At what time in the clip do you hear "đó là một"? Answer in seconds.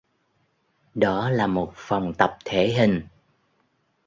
0.93-1.71